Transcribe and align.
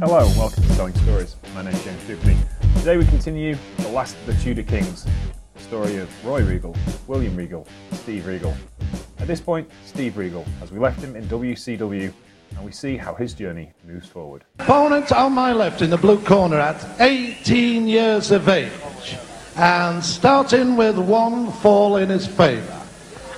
Hello 0.00 0.24
and 0.24 0.38
welcome 0.38 0.62
to 0.62 0.76
Telling 0.76 0.94
Stories. 0.94 1.34
My 1.56 1.62
name 1.62 1.74
is 1.74 1.82
James 1.82 2.00
Dupney. 2.04 2.36
Today 2.78 2.96
we 2.96 3.04
continue 3.06 3.56
the 3.78 3.88
last 3.88 4.14
of 4.14 4.26
the 4.26 4.34
Tudor 4.34 4.62
Kings, 4.62 5.04
the 5.54 5.60
story 5.60 5.96
of 5.96 6.24
Roy 6.24 6.44
Regal, 6.44 6.76
William 7.08 7.34
Regal, 7.34 7.66
Steve 7.94 8.24
Regal. 8.24 8.54
At 9.18 9.26
this 9.26 9.40
point, 9.40 9.68
Steve 9.84 10.16
Regal, 10.16 10.46
as 10.62 10.70
we 10.70 10.78
left 10.78 11.00
him 11.00 11.16
in 11.16 11.24
WCW, 11.24 12.12
and 12.56 12.64
we 12.64 12.70
see 12.70 12.96
how 12.96 13.12
his 13.12 13.34
journey 13.34 13.72
moves 13.84 14.06
forward. 14.06 14.44
Opponent 14.60 15.10
on 15.10 15.32
my 15.32 15.52
left 15.52 15.82
in 15.82 15.90
the 15.90 15.98
blue 15.98 16.20
corner 16.20 16.60
at 16.60 17.00
18 17.00 17.88
years 17.88 18.30
of 18.30 18.48
age, 18.48 18.70
and 19.56 20.02
starting 20.04 20.76
with 20.76 20.96
one 20.96 21.50
fall 21.54 21.96
in 21.96 22.08
his 22.08 22.24
favour. 22.24 22.80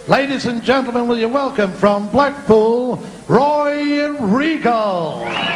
Ladies 0.08 0.44
and 0.44 0.62
gentlemen, 0.62 1.08
will 1.08 1.18
you 1.18 1.28
welcome 1.28 1.72
from 1.72 2.10
Blackpool, 2.10 3.02
Roy 3.28 4.10
Regal. 4.10 5.49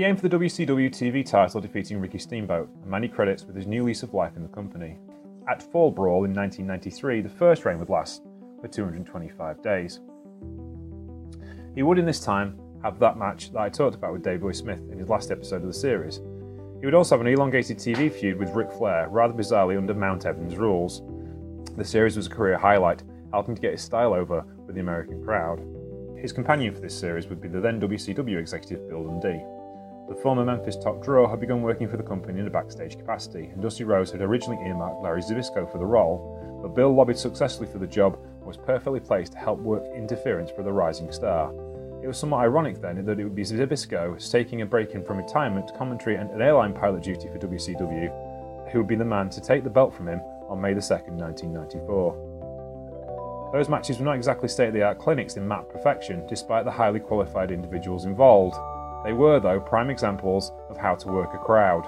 He 0.00 0.06
aimed 0.06 0.18
for 0.18 0.30
the 0.30 0.38
WCW 0.38 0.88
TV 0.88 1.22
title, 1.22 1.60
defeating 1.60 2.00
Ricky 2.00 2.18
Steamboat, 2.18 2.70
and 2.80 2.90
many 2.90 3.06
credits 3.06 3.44
with 3.44 3.54
his 3.54 3.66
new 3.66 3.84
lease 3.84 4.02
of 4.02 4.14
life 4.14 4.34
in 4.34 4.42
the 4.42 4.48
company. 4.48 4.96
At 5.46 5.62
Fall 5.62 5.90
Brawl 5.90 6.24
in 6.24 6.32
1993, 6.32 7.20
the 7.20 7.28
first 7.28 7.66
reign 7.66 7.78
would 7.78 7.90
last 7.90 8.22
for 8.62 8.68
225 8.68 9.60
days. 9.60 10.00
He 11.74 11.82
would, 11.82 11.98
in 11.98 12.06
this 12.06 12.18
time, 12.20 12.58
have 12.82 12.98
that 12.98 13.18
match 13.18 13.52
that 13.52 13.60
I 13.60 13.68
talked 13.68 13.94
about 13.94 14.14
with 14.14 14.22
Davey 14.22 14.38
Boy 14.38 14.52
Smith 14.52 14.80
in 14.90 14.98
his 14.98 15.10
last 15.10 15.30
episode 15.30 15.60
of 15.60 15.66
the 15.66 15.74
series. 15.74 16.22
He 16.80 16.86
would 16.86 16.94
also 16.94 17.18
have 17.18 17.26
an 17.26 17.30
elongated 17.30 17.76
TV 17.76 18.10
feud 18.10 18.38
with 18.38 18.54
Ric 18.54 18.72
Flair, 18.72 19.06
rather 19.10 19.34
bizarrely 19.34 19.76
under 19.76 19.92
Mountevans 19.94 20.56
rules. 20.56 21.02
The 21.76 21.84
series 21.84 22.16
was 22.16 22.26
a 22.26 22.30
career 22.30 22.56
highlight, 22.56 23.02
helping 23.32 23.54
to 23.54 23.60
get 23.60 23.72
his 23.72 23.82
style 23.82 24.14
over 24.14 24.46
with 24.64 24.76
the 24.76 24.80
American 24.80 25.22
crowd. 25.22 25.60
His 26.16 26.32
companion 26.32 26.74
for 26.74 26.80
this 26.80 26.98
series 26.98 27.26
would 27.26 27.42
be 27.42 27.48
the 27.48 27.60
then 27.60 27.78
WCW 27.78 28.38
executive 28.38 28.88
Bill 28.88 29.04
Dundee. 29.04 29.44
The 30.10 30.16
former 30.16 30.44
Memphis 30.44 30.76
top 30.76 31.02
draw 31.04 31.30
had 31.30 31.38
begun 31.38 31.62
working 31.62 31.88
for 31.88 31.96
the 31.96 32.02
company 32.02 32.40
in 32.40 32.46
a 32.48 32.50
backstage 32.50 32.98
capacity, 32.98 33.50
and 33.52 33.62
Dusty 33.62 33.84
Rhodes 33.84 34.10
had 34.10 34.22
originally 34.22 34.58
earmarked 34.66 35.00
Larry 35.00 35.22
Zbyszko 35.22 35.70
for 35.70 35.78
the 35.78 35.86
role, 35.86 36.58
but 36.60 36.74
Bill 36.74 36.92
lobbied 36.92 37.16
successfully 37.16 37.68
for 37.70 37.78
the 37.78 37.86
job 37.86 38.18
and 38.38 38.44
was 38.44 38.56
perfectly 38.56 38.98
placed 38.98 39.34
to 39.34 39.38
help 39.38 39.60
work 39.60 39.84
interference 39.94 40.50
for 40.50 40.64
the 40.64 40.72
rising 40.72 41.12
star. 41.12 41.52
It 42.02 42.08
was 42.08 42.18
somewhat 42.18 42.40
ironic 42.40 42.80
then 42.80 43.04
that 43.04 43.20
it 43.20 43.24
would 43.24 43.36
be 43.36 43.44
Zbyszko 43.44 44.28
taking 44.32 44.62
a 44.62 44.66
break 44.66 44.96
in 44.96 45.04
from 45.04 45.18
retirement, 45.18 45.70
commentary, 45.78 46.16
and 46.16 46.28
an 46.30 46.42
airline 46.42 46.74
pilot 46.74 47.04
duty 47.04 47.28
for 47.28 47.38
WCW, 47.38 48.10
who 48.72 48.80
would 48.80 48.88
be 48.88 48.96
the 48.96 49.04
man 49.04 49.30
to 49.30 49.40
take 49.40 49.62
the 49.62 49.70
belt 49.70 49.94
from 49.94 50.08
him 50.08 50.20
on 50.48 50.60
May 50.60 50.74
2, 50.74 50.80
1994. 50.80 53.50
Those 53.52 53.68
matches 53.68 54.00
were 54.00 54.06
not 54.06 54.16
exactly 54.16 54.48
state 54.48 54.68
of 54.68 54.74
the 54.74 54.82
art 54.82 54.98
clinics 54.98 55.36
in 55.36 55.46
mat 55.46 55.68
perfection, 55.68 56.26
despite 56.26 56.64
the 56.64 56.72
highly 56.72 56.98
qualified 56.98 57.52
individuals 57.52 58.06
involved. 58.06 58.56
They 59.02 59.12
were, 59.12 59.40
though, 59.40 59.60
prime 59.60 59.88
examples 59.88 60.52
of 60.68 60.76
how 60.76 60.94
to 60.94 61.08
work 61.08 61.32
a 61.34 61.38
crowd. 61.38 61.86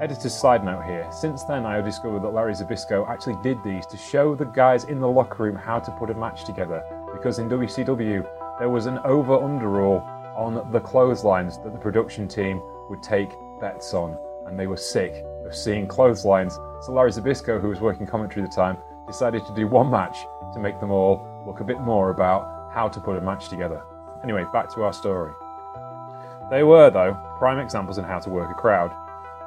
Editor's 0.00 0.34
side 0.34 0.62
note 0.62 0.84
here 0.84 1.08
since 1.10 1.42
then, 1.44 1.64
I 1.64 1.76
have 1.76 1.84
discovered 1.84 2.22
that 2.22 2.34
Larry 2.34 2.52
Zbyszko 2.52 3.08
actually 3.08 3.36
did 3.42 3.62
these 3.64 3.86
to 3.86 3.96
show 3.96 4.34
the 4.34 4.44
guys 4.44 4.84
in 4.84 5.00
the 5.00 5.08
locker 5.08 5.42
room 5.42 5.56
how 5.56 5.78
to 5.80 5.90
put 5.92 6.10
a 6.10 6.14
match 6.14 6.44
together, 6.44 6.84
because 7.12 7.38
in 7.38 7.48
WCW 7.48 8.28
there 8.58 8.68
was 8.68 8.86
an 8.86 8.98
over 9.04 9.42
under 9.42 9.68
rule 9.68 10.04
on 10.36 10.70
the 10.70 10.80
clotheslines 10.80 11.58
that 11.64 11.72
the 11.72 11.78
production 11.78 12.28
team 12.28 12.60
would 12.90 13.02
take 13.02 13.30
bets 13.58 13.94
on, 13.94 14.18
and 14.46 14.60
they 14.60 14.66
were 14.66 14.76
sick 14.76 15.24
of 15.46 15.54
seeing 15.54 15.88
clotheslines. 15.88 16.54
So 16.82 16.92
Larry 16.92 17.10
Zbyszko, 17.10 17.60
who 17.60 17.68
was 17.68 17.80
working 17.80 18.06
commentary 18.06 18.44
at 18.44 18.50
the 18.50 18.54
time, 18.54 18.76
decided 19.06 19.46
to 19.46 19.54
do 19.54 19.66
one 19.66 19.90
match 19.90 20.18
to 20.52 20.60
make 20.60 20.78
them 20.78 20.90
all 20.90 21.26
look 21.46 21.60
a 21.60 21.64
bit 21.64 21.80
more 21.80 22.10
about 22.10 22.70
how 22.72 22.86
to 22.86 23.00
put 23.00 23.16
a 23.16 23.20
match 23.20 23.48
together. 23.48 23.82
Anyway, 24.22 24.44
back 24.52 24.72
to 24.74 24.82
our 24.82 24.92
story. 24.92 25.32
They 26.48 26.62
were, 26.62 26.90
though, 26.90 27.18
prime 27.38 27.58
examples 27.58 27.98
on 27.98 28.04
how 28.04 28.20
to 28.20 28.30
work 28.30 28.50
a 28.50 28.54
crowd, 28.54 28.92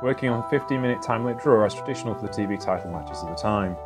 working 0.03 0.29
on 0.29 0.49
15 0.49 0.81
minute 0.81 1.01
time 1.01 1.23
limit 1.23 1.41
draw 1.41 1.65
as 1.65 1.73
traditional 1.73 2.13
for 2.13 2.23
the 2.23 2.27
TV 2.27 2.59
title 2.59 2.91
matches 2.91 3.23
of 3.23 3.29
the 3.29 3.35
time. 3.35 3.77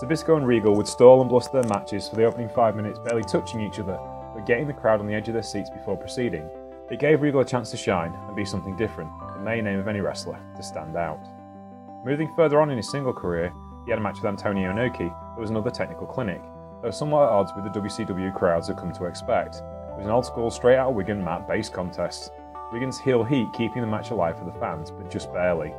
Zbyszko 0.00 0.36
and 0.36 0.46
Regal 0.46 0.76
would 0.76 0.86
stall 0.86 1.20
and 1.20 1.30
bluster 1.30 1.60
their 1.60 1.68
matches 1.70 2.08
for 2.08 2.16
the 2.16 2.24
opening 2.24 2.50
five 2.50 2.76
minutes, 2.76 2.98
barely 2.98 3.22
touching 3.22 3.60
each 3.60 3.78
other, 3.78 3.98
but 4.34 4.46
getting 4.46 4.66
the 4.66 4.74
crowd 4.74 5.00
on 5.00 5.06
the 5.06 5.14
edge 5.14 5.28
of 5.28 5.34
their 5.34 5.42
seats 5.42 5.70
before 5.70 5.96
proceeding. 5.96 6.48
It 6.90 6.98
gave 6.98 7.22
Regal 7.22 7.40
a 7.40 7.44
chance 7.44 7.70
to 7.70 7.76
shine 7.78 8.12
and 8.26 8.36
be 8.36 8.44
something 8.44 8.76
different, 8.76 9.10
the 9.34 9.40
main 9.40 9.66
aim 9.66 9.78
of 9.78 9.88
any 9.88 10.00
wrestler, 10.00 10.38
to 10.56 10.62
stand 10.62 10.96
out. 10.96 11.20
Moving 12.04 12.32
further 12.34 12.60
on 12.60 12.70
in 12.70 12.76
his 12.76 12.90
single 12.90 13.12
career, 13.12 13.52
he 13.84 13.90
had 13.90 13.98
a 13.98 14.02
match 14.02 14.16
with 14.16 14.26
Antonio 14.26 14.70
Inoki 14.70 15.08
that 15.08 15.40
was 15.40 15.50
another 15.50 15.70
technical 15.70 16.06
clinic, 16.06 16.42
though 16.82 16.90
somewhat 16.90 17.24
at 17.24 17.30
odds 17.30 17.52
with 17.54 17.64
the 17.64 17.80
WCW 17.80 18.34
crowds 18.34 18.68
had 18.68 18.76
come 18.76 18.92
to 18.92 19.06
expect. 19.06 19.56
It 19.56 19.96
was 19.96 20.06
an 20.06 20.12
old 20.12 20.26
school, 20.26 20.50
straight 20.50 20.76
out 20.76 20.94
Wigan 20.94 21.22
mat 21.22 21.46
based 21.48 21.72
contest, 21.72 22.32
Wigan's 22.72 23.00
heel 23.00 23.24
heat 23.24 23.52
keeping 23.52 23.82
the 23.82 23.88
match 23.88 24.10
alive 24.10 24.38
for 24.38 24.44
the 24.44 24.58
fans, 24.60 24.90
but 24.90 25.10
just 25.10 25.32
barely. 25.32 25.74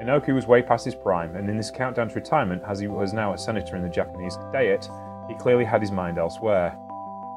Inoki 0.00 0.32
was 0.32 0.46
way 0.46 0.62
past 0.62 0.84
his 0.84 0.94
prime, 0.94 1.34
and 1.34 1.50
in 1.50 1.56
this 1.56 1.70
countdown 1.70 2.08
to 2.08 2.14
retirement, 2.14 2.62
as 2.66 2.78
he 2.78 2.86
was 2.86 3.12
now 3.12 3.32
a 3.32 3.38
senator 3.38 3.74
in 3.74 3.82
the 3.82 3.88
Japanese 3.88 4.36
Diet, 4.52 4.88
he 5.28 5.34
clearly 5.34 5.64
had 5.64 5.80
his 5.80 5.90
mind 5.90 6.18
elsewhere. 6.18 6.78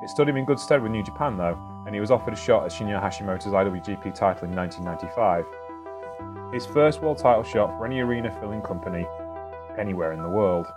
It 0.04 0.10
stood 0.10 0.30
him 0.30 0.38
in 0.38 0.46
good 0.46 0.60
stead 0.60 0.84
with 0.84 0.92
New 0.92 1.04
Japan, 1.04 1.36
though, 1.36 1.58
and 1.86 1.96
he 1.96 2.02
was 2.02 2.12
offered 2.12 2.34
a 2.34 2.38
shot 2.38 2.64
at 2.64 2.72
Shinya 2.72 3.02
Hashimoto's 3.02 3.48
IWGP 3.48 4.14
title 4.14 4.48
in 4.48 4.56
1995. 4.56 5.46
His 6.54 6.68
first 6.68 7.02
world 7.02 7.18
title 7.18 7.44
shot 7.44 7.76
for 7.78 7.86
any 7.86 8.00
arena 8.02 8.32
filling 8.40 8.62
company 8.62 9.08
anywhere 9.78 10.12
in 10.12 10.22
the 10.22 10.30
world. 10.30 10.68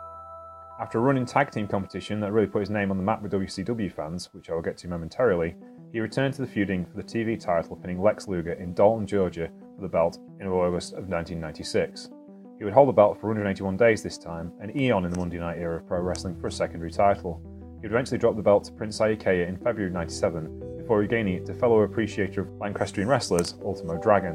After 0.80 0.98
a 0.98 1.02
running 1.02 1.26
tag 1.26 1.50
team 1.50 1.68
competition 1.68 2.20
that 2.20 2.32
really 2.32 2.46
put 2.46 2.60
his 2.60 2.70
name 2.70 2.90
on 2.90 2.96
the 2.96 3.02
map 3.02 3.22
with 3.22 3.32
WCW 3.32 3.92
fans, 3.92 4.30
which 4.32 4.48
I 4.48 4.54
will 4.54 4.62
get 4.62 4.78
to 4.78 4.88
momentarily, 4.88 5.54
he 5.94 6.00
returned 6.00 6.34
to 6.34 6.42
the 6.42 6.48
feuding 6.48 6.84
for 6.84 6.96
the 6.96 7.04
TV 7.04 7.38
title, 7.38 7.76
pinning 7.76 8.02
Lex 8.02 8.26
Luger 8.26 8.54
in 8.54 8.74
Dalton, 8.74 9.06
Georgia 9.06 9.48
for 9.76 9.82
the 9.82 9.88
belt 9.88 10.18
in 10.40 10.48
August 10.48 10.90
of 10.94 11.08
1996. 11.08 12.10
He 12.58 12.64
would 12.64 12.72
hold 12.72 12.88
the 12.88 12.92
belt 12.92 13.20
for 13.20 13.28
181 13.28 13.76
days 13.76 14.02
this 14.02 14.18
time, 14.18 14.52
an 14.60 14.76
eon 14.76 15.04
in 15.04 15.12
the 15.12 15.18
Monday 15.18 15.38
night 15.38 15.58
era 15.58 15.76
of 15.76 15.86
pro 15.86 16.00
wrestling 16.00 16.34
for 16.40 16.48
a 16.48 16.52
secondary 16.52 16.90
title. 16.90 17.40
He 17.76 17.86
would 17.86 17.92
eventually 17.92 18.18
drop 18.18 18.34
the 18.34 18.42
belt 18.42 18.64
to 18.64 18.72
Prince 18.72 18.98
Iaukea 18.98 19.46
in 19.46 19.56
February 19.56 19.86
of 19.86 19.92
97 19.92 20.78
before 20.78 20.98
regaining 20.98 21.34
it 21.34 21.46
to 21.46 21.54
fellow 21.54 21.82
appreciator 21.82 22.40
of 22.40 22.50
Lancastrian 22.58 23.08
wrestlers, 23.08 23.54
Ultimo 23.64 23.96
Dragon. 24.02 24.34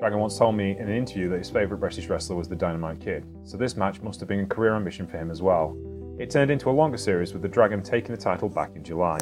Dragon 0.00 0.18
once 0.18 0.36
told 0.36 0.54
me 0.54 0.72
in 0.72 0.86
an 0.90 0.94
interview 0.94 1.30
that 1.30 1.38
his 1.38 1.48
favourite 1.48 1.80
British 1.80 2.08
wrestler 2.08 2.36
was 2.36 2.46
the 2.46 2.56
Dynamite 2.56 3.00
Kid, 3.00 3.24
so 3.42 3.56
this 3.56 3.74
match 3.74 4.02
must 4.02 4.20
have 4.20 4.28
been 4.28 4.40
a 4.40 4.46
career 4.46 4.76
ambition 4.76 5.06
for 5.06 5.16
him 5.16 5.30
as 5.30 5.40
well. 5.40 5.74
It 6.18 6.28
turned 6.28 6.50
into 6.50 6.68
a 6.68 6.72
longer 6.72 6.98
series 6.98 7.32
with 7.32 7.40
the 7.40 7.48
Dragon 7.48 7.82
taking 7.82 8.14
the 8.14 8.20
title 8.20 8.50
back 8.50 8.76
in 8.76 8.84
July. 8.84 9.18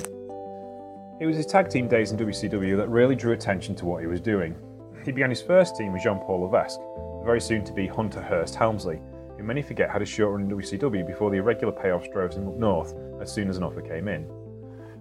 It 1.22 1.26
was 1.26 1.36
his 1.36 1.46
tag 1.46 1.68
team 1.68 1.86
days 1.86 2.10
in 2.10 2.18
WCW 2.18 2.76
that 2.78 2.88
really 2.88 3.14
drew 3.14 3.32
attention 3.32 3.76
to 3.76 3.86
what 3.86 4.00
he 4.00 4.08
was 4.08 4.20
doing. 4.20 4.56
He 5.04 5.12
began 5.12 5.30
his 5.30 5.40
first 5.40 5.76
team 5.76 5.92
with 5.92 6.02
Jean 6.02 6.18
Paul 6.18 6.40
Levesque, 6.40 6.80
very 7.24 7.40
soon 7.40 7.64
to 7.64 7.72
be 7.72 7.86
Hunter 7.86 8.20
Hearst 8.20 8.56
Helmsley, 8.56 9.00
who 9.36 9.44
many 9.44 9.62
forget 9.62 9.88
had 9.88 10.02
a 10.02 10.04
short 10.04 10.32
run 10.32 10.50
in 10.50 10.58
WCW 10.58 11.06
before 11.06 11.30
the 11.30 11.36
irregular 11.36 11.72
payoffs 11.72 12.12
drove 12.12 12.32
him 12.32 12.48
up 12.48 12.56
north 12.56 12.96
as 13.20 13.32
soon 13.32 13.48
as 13.48 13.56
an 13.56 13.62
offer 13.62 13.80
came 13.80 14.08
in. 14.08 14.28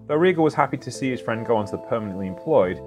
Though 0.06 0.18
Regal 0.18 0.44
was 0.44 0.54
happy 0.54 0.78
to 0.78 0.92
see 0.92 1.10
his 1.10 1.20
friend 1.20 1.44
go 1.44 1.56
on 1.56 1.66
to 1.66 1.72
the 1.72 1.78
permanently 1.80 2.28
employed, 2.28 2.78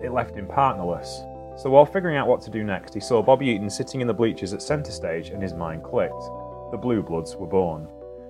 it 0.00 0.12
left 0.12 0.36
him 0.36 0.46
partnerless. 0.46 1.20
So 1.60 1.70
while 1.70 1.86
figuring 1.86 2.16
out 2.16 2.28
what 2.28 2.42
to 2.42 2.50
do 2.52 2.62
next, 2.62 2.94
he 2.94 3.00
saw 3.00 3.24
Bobby 3.24 3.48
Eaton 3.48 3.70
sitting 3.70 4.02
in 4.02 4.06
the 4.06 4.14
bleachers 4.14 4.54
at 4.54 4.62
centre 4.62 4.92
stage 4.92 5.30
and 5.30 5.42
his 5.42 5.52
mind 5.52 5.82
clicked. 5.82 6.22
The 6.70 6.78
Blue 6.80 7.02
Bloods 7.02 7.34
were 7.34 7.48
born. 7.48 7.88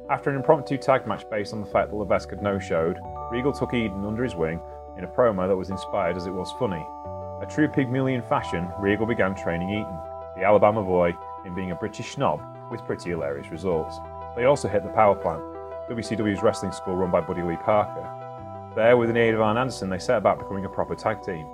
After 0.09 0.31
an 0.31 0.37
impromptu 0.37 0.79
tag 0.79 1.07
match 1.07 1.29
based 1.31 1.53
on 1.53 1.61
the 1.61 1.67
fact 1.67 1.91
that 1.91 1.97
Levesque 1.97 2.31
had 2.31 2.43
no 2.43 2.59
showed, 2.59 2.99
Regal 3.31 3.53
took 3.53 3.75
Eaton 3.75 4.05
under 4.05 4.23
his 4.23 4.35
wing 4.35 4.61
in 4.97 5.05
a 5.05 5.09
promo 5.09 5.49
that 5.49 5.57
was 5.57 5.71
inspired 5.71 6.17
as 6.17 6.27
it 6.27 6.31
was 6.31 6.53
funny. 6.59 6.87
A 7.41 7.47
true 7.47 7.69
Pygmalion 7.69 8.23
fashion, 8.23 8.69
Regal 8.79 9.06
began 9.06 9.35
training 9.35 9.71
Eaton, 9.71 9.99
the 10.37 10.44
Alabama 10.44 10.82
boy, 10.82 11.12
in 11.44 11.55
being 11.55 11.71
a 11.71 11.75
British 11.76 12.12
snob 12.12 12.41
with 12.71 12.85
pretty 12.85 13.11
hilarious 13.11 13.50
results. 13.50 13.99
They 14.37 14.44
also 14.44 14.69
hit 14.69 14.82
the 14.82 14.91
power 14.91 15.15
plant, 15.15 15.43
WCW's 15.91 16.43
wrestling 16.43 16.73
school 16.73 16.97
run 16.97 17.11
by 17.11 17.21
Buddy 17.21 17.43
Lee 17.43 17.56
Parker. 17.56 18.09
There, 18.75 18.97
with 18.97 19.12
the 19.12 19.21
aid 19.21 19.35
of 19.35 19.41
Arn 19.41 19.56
Anderson, 19.56 19.88
they 19.88 19.99
set 19.99 20.19
about 20.19 20.38
becoming 20.38 20.65
a 20.65 20.69
proper 20.69 20.94
tag 20.94 21.23
team. 21.23 21.47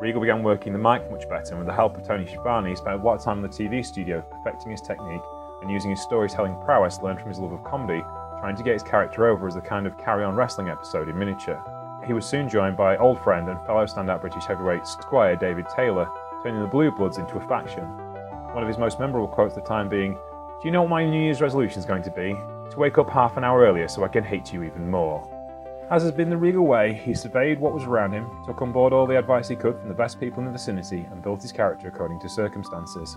Regal 0.00 0.20
began 0.20 0.42
working 0.42 0.72
the 0.72 0.78
mic 0.78 1.10
much 1.10 1.28
better, 1.28 1.50
and 1.50 1.58
with 1.58 1.66
the 1.66 1.72
help 1.72 1.96
of 1.96 2.06
Tony 2.06 2.26
Schiavone, 2.26 2.70
he 2.70 2.76
spent 2.76 3.00
a 3.00 3.04
lot 3.04 3.14
of 3.18 3.24
time 3.24 3.42
in 3.42 3.42
the 3.42 3.48
TV 3.48 3.84
studio 3.84 4.22
perfecting 4.30 4.70
his 4.70 4.80
technique 4.80 5.22
and 5.62 5.70
using 5.70 5.90
his 5.90 6.00
storytelling 6.00 6.56
prowess 6.64 7.00
learned 7.02 7.20
from 7.20 7.28
his 7.28 7.38
love 7.38 7.52
of 7.52 7.64
comedy, 7.64 8.02
trying 8.40 8.56
to 8.56 8.62
get 8.62 8.74
his 8.74 8.82
character 8.82 9.26
over 9.26 9.46
as 9.46 9.56
a 9.56 9.60
kind 9.60 9.86
of 9.86 9.98
carry 9.98 10.24
on 10.24 10.36
wrestling 10.36 10.68
episode 10.68 11.08
in 11.08 11.18
miniature. 11.18 11.62
He 12.06 12.12
was 12.12 12.24
soon 12.24 12.48
joined 12.48 12.76
by 12.76 12.96
old 12.96 13.20
friend 13.20 13.48
and 13.48 13.64
fellow 13.66 13.84
standout 13.84 14.20
British 14.20 14.44
heavyweight 14.44 14.86
Squire 14.86 15.36
David 15.36 15.66
Taylor, 15.74 16.08
turning 16.42 16.60
the 16.60 16.66
Blue 16.66 16.90
Bloods 16.90 17.18
into 17.18 17.36
a 17.36 17.48
faction. 17.48 17.84
One 18.54 18.62
of 18.62 18.68
his 18.68 18.78
most 18.78 19.00
memorable 19.00 19.28
quotes 19.28 19.56
at 19.56 19.64
the 19.64 19.68
time 19.68 19.88
being, 19.88 20.14
Do 20.14 20.64
you 20.64 20.70
know 20.70 20.82
what 20.82 20.90
my 20.90 21.04
New 21.04 21.20
Year's 21.20 21.40
resolution 21.40 21.78
is 21.80 21.84
going 21.84 22.02
to 22.04 22.10
be? 22.10 22.34
To 22.70 22.78
wake 22.78 22.98
up 22.98 23.10
half 23.10 23.36
an 23.36 23.44
hour 23.44 23.60
earlier 23.60 23.88
so 23.88 24.04
I 24.04 24.08
can 24.08 24.24
hate 24.24 24.52
you 24.52 24.62
even 24.62 24.90
more. 24.90 25.26
As 25.90 26.02
has 26.02 26.12
been 26.12 26.28
the 26.28 26.36
Regal 26.36 26.66
way, 26.66 26.92
he 26.92 27.14
surveyed 27.14 27.58
what 27.58 27.72
was 27.72 27.84
around 27.84 28.12
him, 28.12 28.28
took 28.44 28.60
on 28.60 28.72
board 28.72 28.92
all 28.92 29.06
the 29.06 29.18
advice 29.18 29.48
he 29.48 29.56
could 29.56 29.78
from 29.78 29.88
the 29.88 29.94
best 29.94 30.20
people 30.20 30.40
in 30.40 30.44
the 30.44 30.52
vicinity, 30.52 31.06
and 31.10 31.22
built 31.22 31.40
his 31.40 31.50
character 31.50 31.88
according 31.88 32.20
to 32.20 32.28
circumstances. 32.28 33.16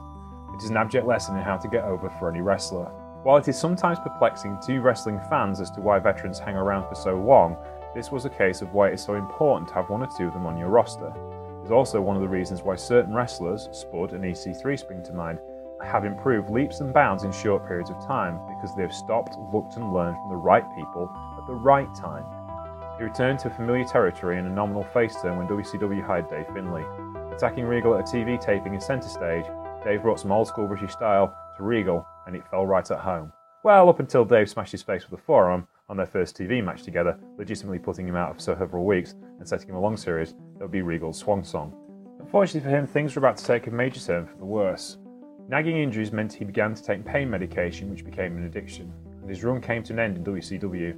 It 0.53 0.63
is 0.63 0.69
an 0.69 0.77
abject 0.77 1.05
lesson 1.05 1.35
in 1.35 1.43
how 1.43 1.57
to 1.57 1.67
get 1.67 1.83
over 1.83 2.09
for 2.17 2.29
any 2.29 2.39
wrestler. 2.39 2.89
While 3.23 3.37
it 3.37 3.47
is 3.47 3.55
sometimes 3.55 3.99
perplexing 3.99 4.57
to 4.65 4.79
wrestling 4.79 5.19
fans 5.29 5.61
as 5.61 5.69
to 5.71 5.81
why 5.81 5.99
veterans 5.99 6.39
hang 6.39 6.55
around 6.55 6.89
for 6.89 6.95
so 6.95 7.15
long, 7.15 7.55
this 7.93 8.11
was 8.11 8.25
a 8.25 8.31
case 8.31 8.63
of 8.63 8.73
why 8.73 8.87
it 8.87 8.95
is 8.95 9.03
so 9.03 9.13
important 9.13 9.67
to 9.67 9.75
have 9.75 9.91
one 9.91 10.01
or 10.01 10.09
two 10.17 10.25
of 10.25 10.33
them 10.33 10.47
on 10.47 10.57
your 10.57 10.69
roster. 10.69 11.13
Was 11.61 11.69
also 11.69 12.01
one 12.01 12.15
of 12.15 12.23
the 12.23 12.27
reasons 12.27 12.63
why 12.63 12.75
certain 12.75 13.13
wrestlers, 13.13 13.69
Spud 13.73 14.13
and 14.13 14.23
EC3 14.23 14.79
spring 14.79 15.03
to 15.03 15.13
mind, 15.13 15.37
have 15.83 16.03
improved 16.03 16.49
leaps 16.49 16.79
and 16.79 16.91
bounds 16.91 17.23
in 17.23 17.31
short 17.31 17.67
periods 17.67 17.91
of 17.91 18.03
time 18.03 18.39
because 18.47 18.75
they 18.75 18.81
have 18.81 18.93
stopped, 18.93 19.37
looked, 19.53 19.75
and 19.75 19.93
learned 19.93 20.17
from 20.17 20.29
the 20.29 20.35
right 20.35 20.65
people 20.75 21.07
at 21.37 21.45
the 21.45 21.53
right 21.53 21.93
time. 21.93 22.25
He 22.97 23.03
returned 23.03 23.37
to 23.39 23.51
familiar 23.51 23.85
territory 23.85 24.39
in 24.39 24.47
a 24.47 24.49
nominal 24.49 24.83
face 24.83 25.15
turn 25.21 25.37
when 25.37 25.47
WCW 25.47 26.03
hired 26.03 26.27
Dave 26.27 26.47
Finlay. 26.55 26.85
Attacking 27.31 27.65
Regal 27.65 27.93
at 27.93 28.01
a 28.01 28.03
TV 28.11 28.43
taping 28.43 28.73
in 28.73 28.81
centre 28.81 29.09
stage, 29.09 29.45
Dave 29.83 30.01
brought 30.01 30.19
some 30.19 30.31
old 30.31 30.47
school 30.47 30.67
British 30.67 30.93
style 30.93 31.35
to 31.57 31.63
Regal 31.63 32.07
and 32.27 32.35
it 32.35 32.47
fell 32.49 32.65
right 32.65 32.89
at 32.89 32.99
home. 32.99 33.31
Well, 33.63 33.89
up 33.89 33.99
until 33.99 34.25
Dave 34.25 34.49
smashed 34.49 34.71
his 34.71 34.81
face 34.81 35.09
with 35.09 35.19
a 35.19 35.23
forearm 35.23 35.67
on 35.87 35.97
their 35.97 36.05
first 36.05 36.37
TV 36.37 36.63
match 36.63 36.83
together, 36.83 37.19
legitimately 37.37 37.79
putting 37.79 38.07
him 38.07 38.15
out 38.15 38.33
for 38.33 38.41
several 38.41 38.85
weeks 38.85 39.13
and 39.39 39.47
setting 39.47 39.69
him 39.69 39.75
a 39.75 39.79
long 39.79 39.97
series 39.97 40.33
that 40.33 40.61
would 40.61 40.71
be 40.71 40.81
Regal's 40.81 41.19
swan 41.19 41.43
song. 41.43 41.73
Unfortunately 42.19 42.61
for 42.61 42.75
him, 42.75 42.87
things 42.87 43.15
were 43.15 43.19
about 43.19 43.37
to 43.37 43.45
take 43.45 43.67
a 43.67 43.71
major 43.71 43.99
turn 43.99 44.25
for 44.25 44.37
the 44.37 44.45
worse. 44.45 44.97
Nagging 45.49 45.77
injuries 45.77 46.11
meant 46.11 46.31
he 46.31 46.45
began 46.45 46.73
to 46.73 46.81
take 46.81 47.05
pain 47.05 47.29
medication, 47.29 47.89
which 47.89 48.05
became 48.05 48.37
an 48.37 48.45
addiction, 48.45 48.91
and 49.19 49.29
his 49.29 49.43
run 49.43 49.59
came 49.59 49.83
to 49.83 49.93
an 49.93 49.99
end 49.99 50.17
in 50.17 50.23
WCW. 50.23 50.91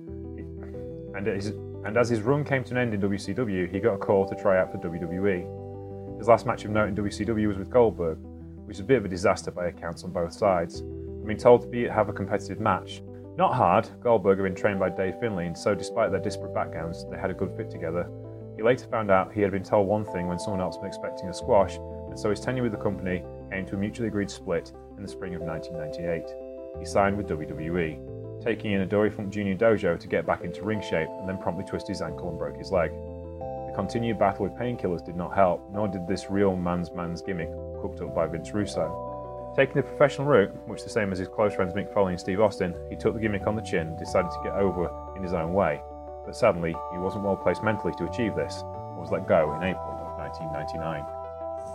And, 1.18 1.28
his, 1.28 1.48
and 1.86 1.98
as 1.98 2.10
his 2.10 2.22
run 2.22 2.44
came 2.44 2.64
to 2.66 2.72
an 2.72 2.78
end 2.78 2.94
in 2.94 3.02
WCW, 3.02 3.72
he 3.72 3.80
got 3.80 3.96
a 3.96 3.98
call 3.98 4.28
to 4.28 4.36
try 4.36 4.60
out 4.60 4.72
for 4.72 4.78
WWE. 4.78 6.20
His 6.20 6.28
last 6.28 6.46
match 6.46 6.66
of 6.66 6.72
note 6.72 6.90
in 6.90 6.96
WCW 6.96 7.48
was 7.48 7.58
with 7.58 7.70
Goldberg, 7.70 8.20
which 8.66 8.76
was 8.76 8.80
a 8.80 8.84
bit 8.84 8.98
of 8.98 9.06
a 9.06 9.10
disaster 9.10 9.52
by 9.52 9.68
accounts 9.68 10.04
on 10.04 10.12
both 10.12 10.34
sides. 10.34 10.84
Being 11.26 11.38
told 11.38 11.62
to 11.62 11.68
be 11.68 11.88
have 11.88 12.10
a 12.10 12.14
competitive 12.14 12.60
match. 12.60 13.02
Not 13.38 13.54
hard, 13.54 13.90
Goldberg 14.02 14.38
had 14.38 14.44
been 14.44 14.56
trained 14.56 14.80
by 14.80 14.90
Dave 14.90 15.20
Finlay, 15.20 15.48
and 15.48 15.58
so 15.58 15.74
despite 15.74 16.12
their 16.12 16.20
disparate 16.20 16.54
backgrounds, 16.54 17.06
they 17.10 17.18
had 17.18 17.32
a 17.32 17.34
good 17.34 17.56
fit 17.56 17.72
together. 17.72 18.08
He 18.56 18.62
later 18.62 18.86
found 18.88 19.10
out 19.10 19.34
he 19.34 19.42
had 19.42 19.52
been 19.52 19.64
told 19.64 19.88
one 19.88 20.06
thing 20.06 20.28
when 20.28 20.38
someone 20.38 20.62
else 20.62 20.78
was 20.78 20.86
expecting 20.86 21.30
a 21.30 21.34
squash, 21.34 21.78
and 22.10 22.20
so 22.20 22.30
his 22.30 22.40
tenure 22.40 22.64
with 22.64 22.74
the 22.74 22.78
company 22.78 23.24
came 23.50 23.66
to 23.66 23.76
a 23.76 23.78
mutually 23.78 24.08
agreed 24.08 24.30
split 24.30 24.72
in 24.98 25.02
the 25.02 25.10
spring 25.10 25.34
of 25.34 25.42
1998. 25.42 26.24
He 26.80 26.86
signed 26.86 27.18
with 27.18 27.28
WWE, 27.28 28.44
taking 28.44 28.74
in 28.74 28.82
a 28.82 28.86
Dory 28.86 29.10
Funk 29.10 29.32
Jr. 29.32 29.58
dojo 29.58 30.00
to 30.00 30.08
get 30.08 30.28
back 30.28 30.44
into 30.44 30.64
ring 30.64 30.82
shape 30.82 31.10
and 31.20 31.28
then 31.28 31.38
promptly 31.38 31.66
twisted 31.66 31.90
his 31.90 32.02
ankle 32.02 32.30
and 32.30 32.38
broke 32.38 32.58
his 32.58 32.72
leg. 32.72 32.92
The 32.92 33.74
continued 33.76 34.20
battle 34.20 34.46
with 34.46 34.54
painkillers 34.54 35.04
did 35.04 35.16
not 35.16 35.34
help, 35.34 35.68
nor 35.72 35.88
did 35.88 36.08
this 36.08 36.30
real 36.30 36.56
man's 36.56 36.92
man's 36.92 37.22
gimmick 37.24 37.50
cooked 37.82 38.02
up 38.02 38.14
by 38.14 38.28
Vince 38.28 38.54
Russo. 38.54 39.13
Taking 39.56 39.76
the 39.76 39.84
professional 39.84 40.26
route, 40.28 40.52
much 40.68 40.84
the 40.84 40.90
same 40.90 41.12
as 41.12 41.20
his 41.20 41.28
close 41.28 41.54
friends 41.54 41.74
Mick 41.74 41.94
Foley 41.94 42.14
and 42.14 42.20
Steve 42.20 42.42
Austin, 42.42 42.76
he 42.90 42.96
took 42.96 43.14
the 43.14 43.20
gimmick 43.20 43.46
on 43.46 43.56
the 43.56 43.62
chin 43.62 43.88
and 43.90 44.00
decided 44.00 44.32
to 44.32 44.42
get 44.44 44.54
over 44.54 44.90
in 45.16 45.22
his 45.22 45.34
own 45.34 45.54
way. 45.54 45.80
But 46.26 46.36
sadly, 46.36 46.76
he 46.92 46.98
wasn't 46.98 47.24
well 47.24 47.36
placed 47.36 47.62
mentally 47.62 47.94
to 48.00 48.06
achieve 48.06 48.36
this 48.36 48.62
and 48.62 48.98
was 48.98 49.12
let 49.12 49.28
go 49.28 49.54
in 49.54 49.62
April 49.62 49.94
of 50.02 50.18
1999. 50.18 51.06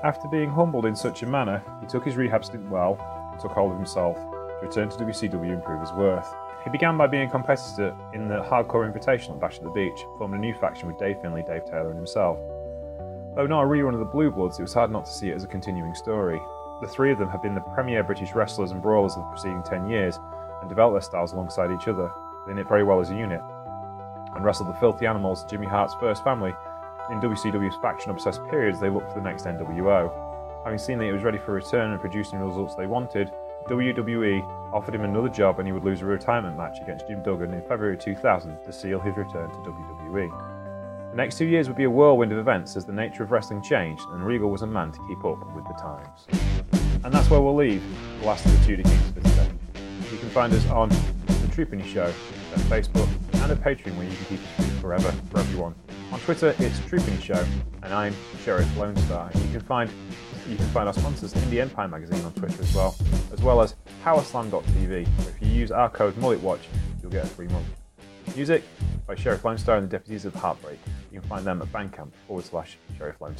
After 0.03 0.27
being 0.27 0.51
humbled 0.51 0.87
in 0.87 0.97
such 0.97 1.23
a 1.23 1.27
manner, 1.27 1.63
he 1.81 1.87
took 1.87 2.05
his 2.05 2.17
rehab 2.17 2.45
stint 2.45 2.69
well 2.69 2.99
and 3.31 3.41
took 3.41 3.53
hold 3.53 3.71
of 3.71 3.79
himself 3.79 4.17
to 4.17 4.59
return 4.67 4.89
to 4.89 4.97
WCW 4.97 5.53
and 5.53 5.63
prove 5.63 5.81
his 5.81 5.93
worth. 5.93 6.35
He 6.65 6.71
began 6.71 6.97
by 6.97 7.07
being 7.07 7.29
a 7.29 7.31
competitor 7.31 7.97
in 8.13 8.27
the 8.27 8.43
Hardcore 8.43 8.93
Invitational 8.93 9.39
Bash 9.39 9.59
at 9.59 9.63
the 9.63 9.71
Beach, 9.71 10.05
forming 10.19 10.39
a 10.39 10.41
new 10.41 10.55
faction 10.55 10.89
with 10.89 10.99
Dave 10.99 11.21
Finlay, 11.23 11.45
Dave 11.47 11.65
Taylor, 11.65 11.91
and 11.91 11.97
himself. 11.97 12.39
Though 13.37 13.47
not 13.47 13.63
a 13.63 13.67
rerun 13.67 13.93
of 13.95 14.01
the 14.01 14.05
Blue 14.05 14.33
Bloods, 14.33 14.59
it 14.59 14.63
was 14.63 14.75
hard 14.75 14.91
not 14.91 15.07
to 15.07 15.13
see 15.13 15.31
it 15.31 15.37
as 15.37 15.45
a 15.45 15.47
continuing 15.47 15.95
story. 15.95 16.41
The 16.81 16.89
three 16.89 17.11
of 17.11 17.19
them 17.19 17.29
have 17.31 17.43
been 17.43 17.55
the 17.55 17.61
premier 17.61 18.03
British 18.03 18.33
wrestlers 18.33 18.71
and 18.71 18.81
brawlers 18.81 19.17
of 19.17 19.25
the 19.25 19.31
preceding 19.31 19.63
10 19.63 19.89
years 19.89 20.19
and 20.61 20.69
developed 20.69 20.95
their 20.95 21.03
styles 21.03 21.33
alongside 21.33 21.71
each 21.73 21.89
other. 21.89 22.11
They 22.47 22.55
knit 22.55 22.69
very 22.69 22.85
well 22.85 23.01
as 23.01 23.11
a 23.11 23.15
unit 23.15 23.43
and 24.35 24.45
wrestled 24.45 24.69
the 24.69 24.75
Filthy 24.75 25.07
Animals, 25.07 25.45
Jimmy 25.45 25.67
Hart's 25.67 25.95
first 25.95 26.23
family, 26.23 26.53
in 27.11 27.21
WCW's 27.21 27.77
faction 27.77 28.11
obsessed 28.11 28.45
periods, 28.51 28.79
they 28.79 28.91
looked 28.91 29.09
for 29.09 29.19
the 29.19 29.25
next 29.25 29.45
NWO. 29.45 30.13
Having 30.65 30.79
seen 30.79 30.99
that 30.99 31.07
it 31.07 31.13
was 31.13 31.23
ready 31.23 31.39
for 31.39 31.53
return 31.53 31.93
and 31.93 32.01
producing 32.01 32.39
the 32.39 32.45
results 32.45 32.75
they 32.75 32.87
wanted, 32.87 33.33
WWE 33.67 34.73
offered 34.73 34.95
him 34.95 35.05
another 35.05 35.29
job 35.29 35.59
and 35.59 35.67
he 35.67 35.73
would 35.73 35.85
lose 35.85 36.03
a 36.03 36.05
retirement 36.05 36.57
match 36.57 36.81
against 36.81 37.09
Jim 37.09 37.23
Duggan 37.23 37.55
in 37.55 37.63
February 37.63 37.97
2000 37.97 38.63
to 38.63 38.73
seal 38.73 39.01
his 39.01 39.17
return 39.17 39.51
to 39.51 39.57
WWE. 39.57 40.48
The 41.19 41.25
next 41.25 41.37
two 41.37 41.47
years 41.47 41.67
would 41.67 41.77
be 41.77 41.83
a 41.83 41.91
whirlwind 41.91 42.31
of 42.31 42.39
events 42.39 42.77
as 42.77 42.85
the 42.85 42.93
nature 42.93 43.25
of 43.25 43.33
wrestling 43.33 43.61
changed 43.61 44.05
and 44.13 44.25
Regal 44.25 44.53
was 44.53 44.63
a 44.63 44.69
man 44.69 44.93
to 44.93 45.01
keep 45.09 45.25
up 45.25 45.53
with 45.53 45.65
the 45.65 45.73
times. 45.73 46.29
And 47.03 47.13
that's 47.13 47.29
where 47.29 47.41
we'll 47.41 47.57
leave 47.57 47.83
the 48.21 48.27
last 48.27 48.47
of 48.47 48.53
the 48.53 48.65
Tudor 48.65 48.85
Kings 48.85 49.11
for 49.11 49.21
today. 49.23 49.51
You 50.13 50.19
can 50.19 50.31
find 50.31 50.53
us 50.53 50.65
on 50.71 50.91
The 50.91 51.49
Trupany 51.51 51.85
Show 51.85 52.05
at 52.05 52.61
Facebook 52.71 53.09
and 53.43 53.51
at 53.51 53.59
Patreon 53.59 53.97
where 53.97 54.09
you 54.09 54.15
can 54.15 54.27
keep 54.27 54.39
us 54.39 54.65
free 54.65 54.81
forever 54.81 55.11
for 55.33 55.41
everyone. 55.41 55.75
On 56.13 56.21
Twitter, 56.21 56.55
it's 56.61 56.79
Trupany 56.83 57.21
Show, 57.21 57.45
and 57.83 57.93
I'm 57.93 58.15
Sheriff 58.45 58.77
Lone 58.77 58.97
Star. 58.99 59.29
You 59.35 59.51
can 59.51 59.61
find 59.63 59.91
you 60.49 60.55
can 60.55 60.67
find 60.67 60.87
our 60.87 60.95
sponsors, 60.95 61.35
Indie 61.35 61.61
Empire 61.61 61.89
magazine, 61.89 62.25
on 62.25 62.33
Twitter 62.35 62.63
as 62.63 62.73
well, 62.77 62.95
as 63.33 63.43
well 63.43 63.61
as 63.61 63.75
Powerslam.tv. 64.05 65.09
If 65.19 65.43
you 65.43 65.49
use 65.49 65.73
our 65.73 65.91
code 65.91 66.15
MulletWatch, 66.15 66.61
you'll 67.03 67.11
get 67.11 67.25
a 67.25 67.27
free 67.27 67.49
month. 67.49 67.67
Music 68.37 68.63
by 69.05 69.17
Sheriff 69.17 69.45
Lone 69.45 69.59
Star 69.59 69.79
and 69.79 69.91
the 69.91 69.99
Deputies 69.99 70.25
of 70.25 70.33
Heartbreak. 70.37 70.79
You 71.11 71.21
can 71.21 71.29
find 71.29 71.45
them 71.45 71.63
at 71.63 71.73
Bandcamp 71.73 72.13
forward 72.27 72.45
slash 72.45 72.77
Sheriff 72.97 73.21
Lone. 73.21 73.35